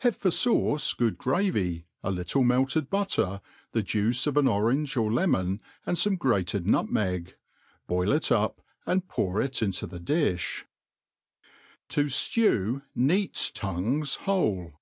[0.00, 3.40] Have for fauce good gravy, a little melted butter,
[3.72, 7.36] the juipe of an orange or lemon, and fome grated nutmeg;
[7.86, 10.64] boil it up, and pqur it into the dilh.
[11.16, 14.74] * To Jlew Neats Tongues whole.